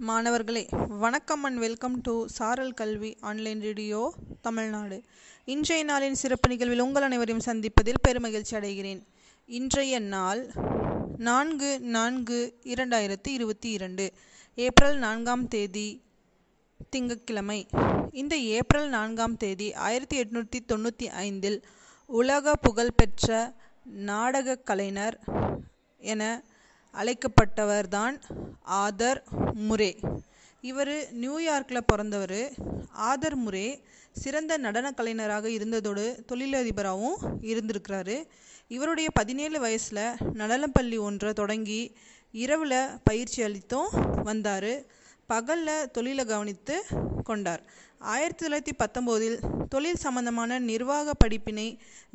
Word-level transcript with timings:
மாணவர்களே 0.00 0.68
வணக்கம் 0.88 1.44
and 1.44 1.58
welcome 1.58 2.00
to 2.00 2.26
சாரல் 2.26 2.72
கல்வி 2.72 3.16
ஆன்லைன் 3.20 3.60
ரேடியோ 3.60 4.14
தமிழ்நாடு. 4.40 5.02
இன்றைய 5.44 5.84
நாளின் 5.84 6.12
சிறப்பு 6.12 6.48
நிகழ்வில் 6.48 6.80
உங்கள் 6.80 7.02
அனைவரையும் 7.02 7.44
சந்திப்பதில் 7.44 7.94
பெருமகிழ்ச்சி 8.08 8.50
அடைகிறேன். 8.50 9.02
இன்றைய 9.46 9.98
நாள் 9.98 10.50
நான்கு 11.16 11.80
நான்கு 11.80 12.58
இரண்டாயிரத்தி 12.64 13.28
இருபத்தி 13.28 13.70
இரண்டு 13.70 14.12
ஏப்ரல் 14.54 14.96
நான்காம் 14.96 15.48
தேதி 15.48 16.02
திங்கட்கிழமை. 16.90 17.66
இந்த 18.12 18.36
ஏப்ரல் 18.36 18.88
நான்காம் 18.88 19.36
தேதி 19.36 19.74
ஆயிரத்தி 19.74 20.20
எட்நூற்றி 20.20 20.58
தொண்ணூற்றி 20.68 21.06
ஐந்தில் 21.06 21.64
உலக 22.06 22.56
புகழ்பெற்ற 22.56 23.54
நாடகக் 23.84 24.66
கலைஞர் 24.66 25.20
என 25.98 26.42
அழைக்கப்பட்டவர்தான் 26.98 28.20
ஆதர் 28.70 29.20
முரே. 29.68 29.92
இவர் 30.60 30.94
நியூயார்க்கில் 31.20 31.86
பிறந்தவர். 31.86 32.40
ஆதர் 32.98 33.36
முரே 33.46 33.68
சிறந்த 34.12 34.56
நடன 34.56 34.92
கலைஞராக 34.92 35.48
இருந்ததோடு 35.48 36.04
தொழிலதிபராகவும் 36.32 37.18
இருந்திருக்கிறாரு. 37.40 38.16
இவருடைய 38.68 39.10
பதினேழு 39.14 39.60
வயசில் 39.60 40.14
நடனப்பள்ளி 40.34 40.98
ஒன்றை 40.98 41.32
தொடங்கி 41.32 41.96
இரவில் 42.32 42.88
பயிற்சி 43.04 43.42
அளித்தும் 43.42 43.88
வந்தார். 44.24 44.72
பகலில் 45.32 45.90
தொழிலை 45.90 46.24
கவனித்து 46.24 46.76
கொண்டார். 47.24 47.62
ஆயிரத்தி 47.98 48.42
தொள்ளாயிரத்தி 48.42 48.74
பத்தொம்போதில் 48.78 49.38
தொழில் 49.68 50.02
சம்பந்தமான 50.04 50.58
நிர்வாக 50.58 51.14
படிப்பினை 51.14 51.66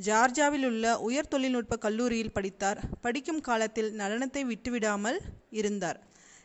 ஜார்ஜாவில் 0.06 0.66
உள்ள 0.66 1.00
உயர் 1.00 1.28
தொழில்நுட்ப 1.28 1.78
கல்லூரியில் 1.78 2.32
படித்தார். 2.32 2.80
படிக்கும் 3.02 3.42
காலத்தில் 3.42 3.92
நடனத்தை 3.98 4.44
விட்டுவிடாமல் 4.52 5.20
இருந்தார். 5.50 6.00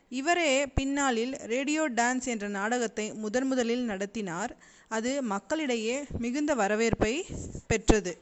இவரே 0.08 0.66
பின்னாளில் 0.66 1.34
ரேடியோ 1.54 1.90
டான்ஸ் 1.90 2.26
என்ற 2.34 2.48
நாடகத்தை 2.48 3.06
முதன் 3.12 3.46
முதலில் 3.46 3.84
நடத்தினார். 3.84 4.52
அது 4.88 5.22
மக்களிடையே 5.22 5.96
மிகுந்த 6.18 6.54
வரவேற்பை 6.54 7.14
பெற்றது. 7.66 8.12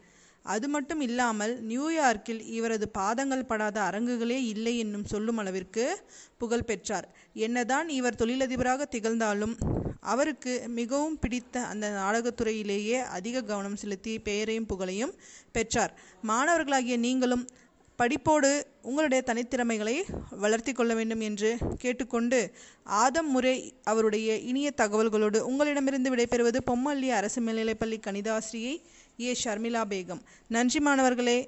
அது 0.54 0.66
மட்டும் 0.68 1.00
இல்லாமல் 1.00 1.54
நியூயார்க்கில் 1.68 2.42
இவரது 2.56 2.86
பாதங்கள் 2.98 3.48
படாத 3.50 3.78
அரங்குகளே 3.80 4.38
இல்லை 4.52 4.74
என்னும் 4.78 5.06
சொல்லும் 5.12 5.40
அளவிற்கு 5.42 5.84
புகழ் 6.38 6.68
பெற்றார். 6.70 7.06
என்னதான் 7.46 7.88
இவர் 7.98 8.20
தொழிலதிபராக 8.22 8.86
திகழ்ந்தாலும் 8.94 9.54
அவருக்கு 10.12 10.52
மிகவும் 10.78 11.18
பிடித்த 11.18 11.62
அந்த 11.72 11.86
நாடகத்துறையிலேயே 12.00 12.98
அதிக 13.18 13.42
கவனம் 13.42 13.78
செலுத்தி 13.82 14.12
பெயரையும் 14.18 14.68
புகழையும் 14.72 15.14
பெற்றார். 15.52 15.94
மாணவர்களாகிய 16.26 16.96
நீங்களும் 17.06 17.44
படிப்போடு 17.98 18.62
உங்களுடைய 18.82 19.22
தனித்திறமைகளை 19.26 19.94
வளர்த்தி 20.30 20.72
கொள்ள 20.72 20.94
வேண்டும் 20.94 21.20
என்று 21.20 21.56
கேட்டுக்கொண்டு 21.78 22.52
ஆதம் 22.84 23.30
முறை 23.30 23.74
அவருடைய 23.84 24.36
இனிய 24.36 24.72
தகவல்களோடு 24.76 25.38
உங்களிடமிருந்து 25.38 26.14
விடைபெறுவது 26.16 26.56
பொம்மல்லி 26.66 27.08
அரசு 27.08 27.42
மேல்நிலைப்பள்ளி 27.42 28.00
கணிதாசிரியை 28.06 28.76
ஏ. 29.20 29.36
ஷர்மிளா 29.44 29.82
பேகம். 29.84 30.20
நன்றி 30.48 30.80
மாணவர்களே. 30.80 31.46